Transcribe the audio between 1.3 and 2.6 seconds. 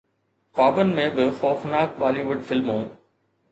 خوفناڪ بالي ووڊ